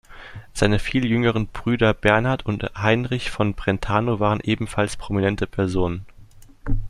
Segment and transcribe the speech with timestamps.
[0.51, 6.07] Seine viel jüngeren Brüder Bernard und Heinrich von Brentano waren ebenfalls prominente Personen.